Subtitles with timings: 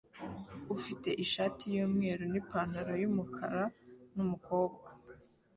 [0.75, 3.63] ufite ishati yumweru nipantaro yumukara
[4.15, 4.89] numukobwa